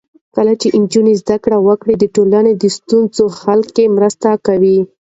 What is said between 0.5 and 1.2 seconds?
چې نجونې